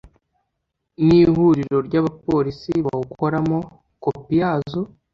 [1.05, 3.57] Nihuriro Ry’abapolisi bawukoramo
[4.03, 4.81] kopi yazo